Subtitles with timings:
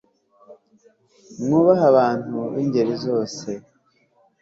[1.43, 3.49] mwubahe abantu b ingeri zose